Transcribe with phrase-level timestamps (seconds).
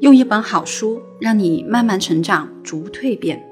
[0.00, 3.42] 用一本好书让你慢慢成长，逐步蜕变。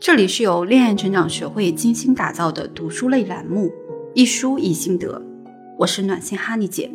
[0.00, 3.70] 这里是由恋爱成长学会精心打造的读书类栏目，
[4.14, 5.20] 一书一心得。
[5.78, 6.90] 我是暖心哈尼姐。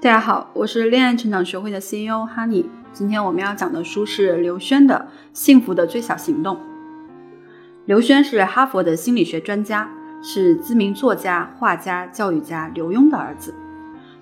[0.00, 2.70] 大家好，我是恋爱成长学会的 CEO 哈尼。
[2.90, 5.08] 今天我们要讲的书是刘轩的
[5.38, 6.56] 《幸福的最小行动》。
[7.84, 9.90] 刘轩是哈佛的心理学专家，
[10.22, 13.54] 是知名作家、画家、教育家刘墉的儿子。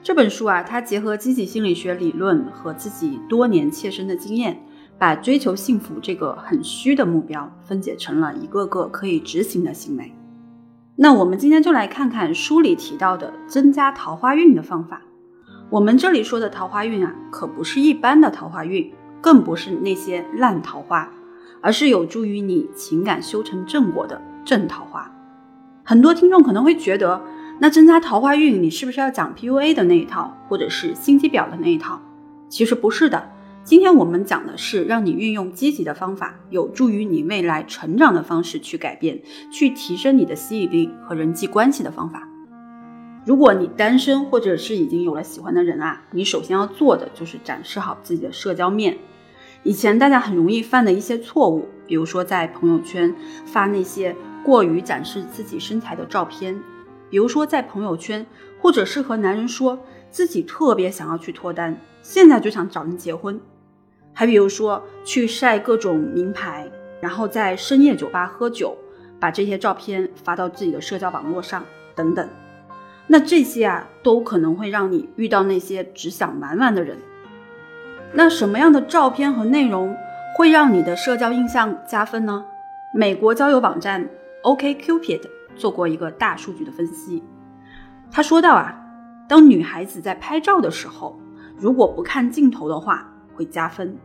[0.07, 4.57] 这本书啊，它结合积极心理学理论和自己多年切身的经验，
[5.00, 10.12] 把追求幸福这个很虚的目标分解成了一个个可以执行的行为。
[10.95, 15.03] 那我们今天就来看看书里提到的增加桃花运的方法。
[15.71, 21.11] 我们这里说的桃花运啊，可不是一般的桃花运，更不是那些烂桃花，
[21.61, 25.11] 而是有助于你情感修成正果的正桃花。
[25.82, 27.20] 很多听众可能会觉得。
[27.59, 32.01] 那增加桃花运，你是不是要讲 PUA 的那一套，或者是心机婊的那一套？
[32.48, 33.31] 其实不是的。
[33.65, 42.29] 今天我们讲的是让你运用积极的方法，有助于你未来成长的方式去改变，去提升你的吸引力和人际关系的方法。
[43.25, 48.98] 如果你单身，或者是已经有了喜欢的人啊，你首先要做的就是展示好自己的社交面。
[49.65, 53.13] 以前大家很容易犯的一些错误，比如说在朋友圈
[53.47, 56.57] 发那些过于展示自己身材的照片。
[57.09, 58.27] 比如说，在朋友圈，
[58.61, 59.79] 或者是和男人说
[60.11, 63.39] 自己特别想要去脱单，现在就想找人结婚；
[64.13, 66.69] 还比如说去晒各种名牌，
[67.01, 68.77] 然后在深夜酒吧喝酒，
[69.21, 72.29] 把这些照片发到自己的社交网络上等等。
[73.07, 76.98] 那这些啊，都可能会让你遇到那些只想玩玩的人。
[78.13, 79.95] 那什么样的照片和内容
[80.37, 82.45] 会让你的社交印象加分呢？
[82.93, 84.09] 美国交友网站
[84.43, 85.36] OKCupid。
[85.57, 87.23] 做过一个大数据的分析，
[88.11, 88.75] 他说到啊，
[89.29, 91.19] 当女孩子在拍照的时候，
[91.57, 93.97] 如果不看镜头的话会加分，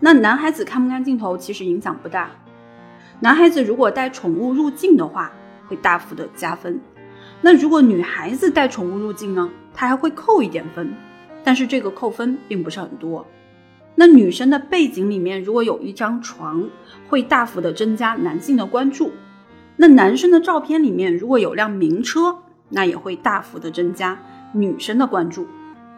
[0.00, 2.30] 那男孩子看不看镜头其实影响不大。
[3.20, 5.32] 男孩子如果带宠物入镜的话，
[5.66, 6.80] 会大幅的加分。
[7.40, 10.94] 那如果女孩子带宠物入镜呢，他还会扣一点分，
[11.42, 13.26] 但是这个扣分并不是很多。
[13.94, 16.68] 那女生的背景里面如果有一张床，
[17.08, 19.12] 会大幅的增加男性的关注。
[19.86, 22.38] 那男生的照片里面如果有辆名车，
[22.70, 24.18] 那也会大幅的增加
[24.54, 25.46] 女生的关注。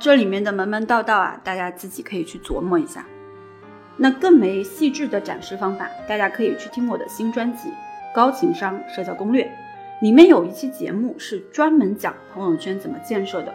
[0.00, 3.06] 这里面的门门道道啊，大家自己可以去琢磨一下。
[3.96, 7.68] 那更为细致的展示方法，大家可以去听我的新专辑
[8.12, 9.44] 《高情商社交攻略》，
[10.02, 13.54] 里面有一期节目是专门讲朋友圈怎么建设的。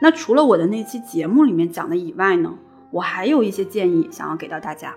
[0.00, 2.54] 那除了我的那期节目里面讲的以外呢，
[2.90, 4.94] 我还有一些建议想要给到大家。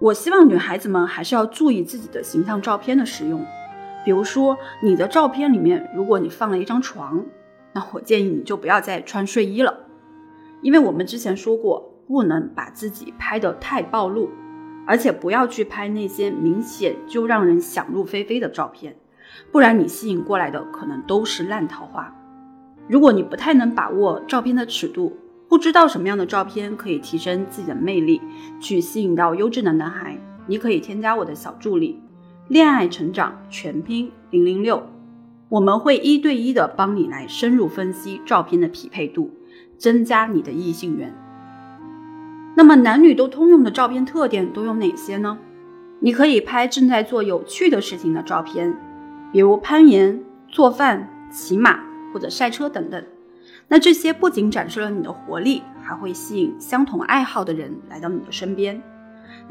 [0.00, 3.46] 我希望女孩子们还是要注意自己的形象照片的使用，
[4.04, 7.24] 比如说你的照片里面，如果你放了一张床，
[7.72, 9.86] 那我建议你就不要再穿睡衣了，
[10.62, 14.30] 因为我们之前说过，不能把自己拍得太暴露，
[14.86, 18.96] 而且不要去拍那些明显就让人想入非非的照片，
[19.52, 22.12] 不然你吸引过来的可能都是烂桃花。
[22.88, 25.16] 如果你不太能把握照片的尺度，
[25.48, 28.20] 不知道什么样的照片可以提升自己的魅力，
[28.60, 32.02] 去吸引到优质的男孩，你可以添加我的小助理
[32.50, 34.82] “恋爱成长全拼零零六”，
[35.48, 39.30] 我们会一对一的帮你来深入分析照片的匹配度，
[39.78, 41.14] 增加你的异性缘。
[42.56, 45.38] 那么男女都通用的照片特点都有哪些呢？
[46.00, 48.76] 你可以拍正在做有趣的事情的照片，
[49.30, 51.78] 比如攀岩、做饭、骑马
[52.12, 53.00] 或者赛车等等。
[53.68, 58.82] 那这些不仅展示了你的活力，还会吸引相同爱好的人来到你的身边。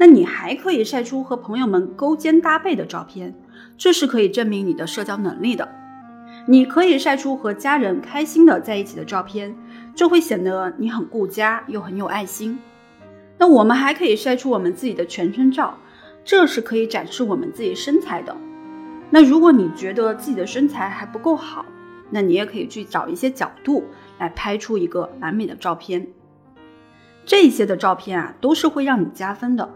[0.00, 3.34] 那你还可以晒出和朋友们勾肩搭背的照片，
[3.76, 5.68] 这是可以证明你的社交能力的。
[6.46, 9.54] 你可以晒出和家人开心的在一起的照片，
[9.94, 12.58] 这会显得你很顾家又很有爱心。
[13.36, 15.76] 那我们还可以晒出我们自己的全身照，
[16.24, 18.34] 这是可以展示我们自己身材的。
[19.10, 21.66] 那如果你觉得自己的身材还不够好，
[22.08, 23.84] 那你也可以去找一些角度。
[24.18, 26.06] 来拍出一个完美的照片，
[27.24, 29.70] 这些的照片啊都是会让你加分的，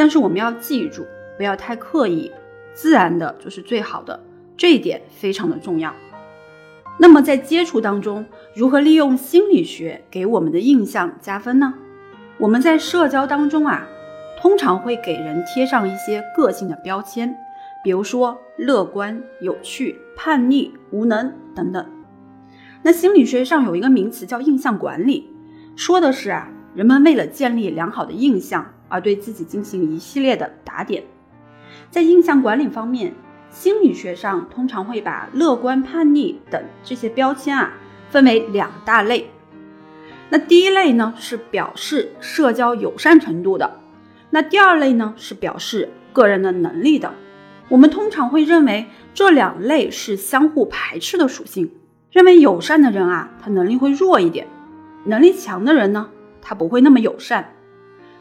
[0.00, 1.06] 但是我们要记住，
[1.36, 2.32] 不要太刻意，
[2.72, 4.18] 自然的就是最好的，
[4.56, 5.94] 这一点非常的重要。
[6.98, 8.24] 那么在接触当中，
[8.54, 11.74] 如何利用心理学给我们的印象加分呢？
[12.38, 13.86] 我们在社交当中啊，
[14.40, 17.36] 通常会给人贴上一些个性的标签，
[17.84, 21.86] 比如说乐观、有趣、叛逆、无能等等。
[22.80, 25.28] 那心理学上有一个名词叫印象管理，
[25.76, 31.02] 说的是啊，人们为了建立良好的印象而对自己进行一系列的打点。
[31.90, 33.14] 在印象管理方面，
[33.48, 37.72] 心理学上通常会把乐观、叛逆等这些标签啊
[38.10, 39.30] 分为两大类，
[40.28, 43.80] 那第一类呢是表示社交友善程度的，
[44.30, 47.14] 那第二类呢是表示个人的能力的。
[47.68, 51.72] 我们通常会认为这两类是相互排斥的属性，
[52.10, 54.46] 认为友善的人啊，他能力会弱一点，
[55.04, 56.08] 能力强的人呢，
[56.42, 57.52] 他不会那么友善。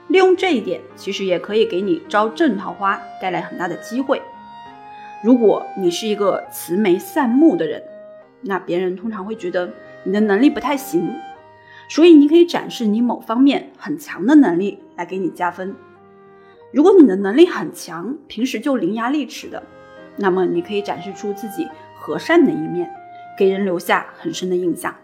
[0.09, 4.21] 利用这一点，其实也可以给你招正桃花带来很大的机会。
[5.23, 7.83] 如果你是一个慈眉善目的人，
[8.41, 9.71] 那别人通常会觉得
[10.03, 11.13] 你的能力不太行。
[11.89, 15.75] 所以你可以展示你某方面很强的能力来给你加分。
[16.71, 19.63] 如果你的能力很强，平时就伶牙俐齿的，
[20.17, 22.89] 那么你可以展示出自己和善的一面，
[23.37, 24.95] 给人留下很深的印象。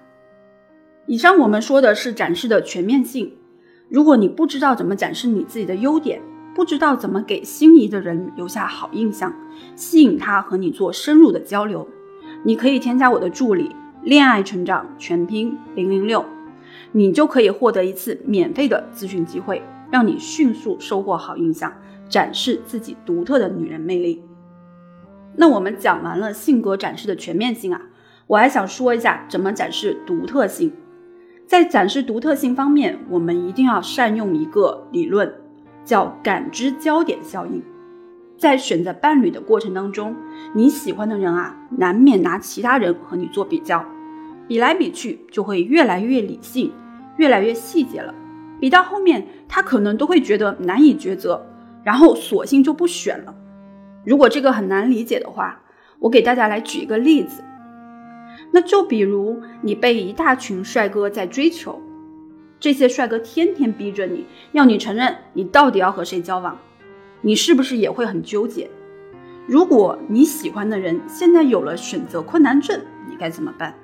[1.08, 3.36] 以上我们说的是展示的全面性。
[3.90, 6.22] 如果你不知道怎么展示你自己的优点，
[6.56, 9.34] 不知道怎么给心仪的人留下好印象，
[9.76, 11.88] 吸引他和你做深入的交流，
[12.44, 16.26] 你可以添加我的助理“恋爱成长全拼零零六”。
[16.94, 19.62] 你就可以获得一次免费的咨询机会，
[19.92, 21.72] 让你迅速收获好印象，
[22.10, 24.24] 展示自己独特的女人魅力。
[25.36, 27.82] 那我们讲完了性格展示的全面性啊，
[28.28, 30.72] 我还想说一下怎么展示独特性。
[31.48, 35.32] 在展示独特性方面，我们一定要善用一个理论，
[35.84, 37.62] 叫感知焦点效应。
[38.38, 40.16] 在选择伴侣的过程当中，
[40.54, 43.86] 你喜欢的人啊，难免拿其他人和你做比较。
[44.48, 46.72] 比来比去，就会越来越理性，
[47.18, 48.14] 越来越细节了。
[48.60, 51.46] 比到后面，他可能都会觉得难以抉择，
[51.84, 53.34] 然后索性就不选了。
[54.04, 55.62] 如果这个很难理解的话，
[56.00, 57.44] 我给大家来举一个例子。
[58.56, 61.82] 那就比如你被一大群帅哥在追求，
[62.58, 66.58] 这些帅哥天天逼着你要你承认你到底要和谁交往，
[67.20, 68.70] 你是不是也会很纠结？
[69.46, 72.80] 如果你喜欢的人现在有了选择困难症，
[73.10, 73.76] 你该怎么办？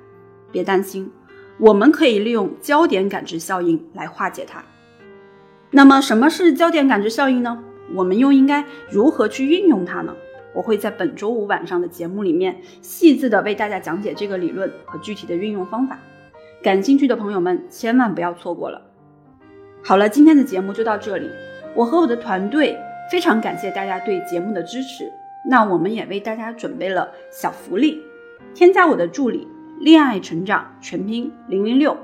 [0.53, 1.11] 别担心，
[1.57, 4.63] 我们可以利用焦点感知效应来化解它。
[5.69, 7.61] 那么，什么是焦点感知效应呢？
[7.93, 10.15] 我们又应该如何去运用它呢？
[10.53, 15.97] 我会在本周五晚上的节目里面细致的为大家讲解这个理论和具体的运用方法。
[16.61, 18.81] 感兴趣的朋友们千万不要错过了。
[19.83, 21.29] 好了，今天的节目就到这里。
[21.75, 22.77] 我和我的团队
[23.09, 25.11] 非常感谢大家对节目的支持。
[25.49, 27.99] 那我们也为大家准备了小福利，
[28.53, 29.47] 添加我的助理。
[29.79, 31.97] 恋爱成长全拼零零六，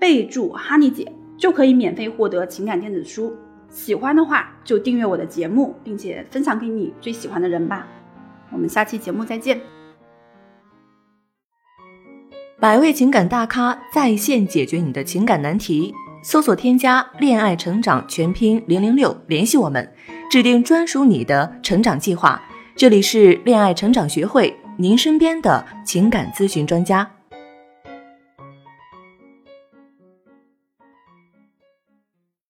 [0.00, 3.32] 备注哈尼姐就可以免费获得情感电子书。
[3.70, 7.86] 喜欢的话就订阅我的节目，并且分享给你最喜欢的人吧。
[8.50, 9.60] 我们下期节目再见。
[12.58, 19.90] 百位情感大咖在线解决你的情感难题，搜索添加恋爱成长全拼零零六联系我们，
[20.30, 22.42] 制定专属你的成长计划。
[22.76, 27.08] 这里是恋爱成长学会，您身边的情感咨询专家。